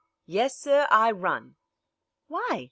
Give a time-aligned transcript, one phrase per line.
[0.25, 1.57] "Yes, sir; I run."
[2.27, 2.59] "Why?"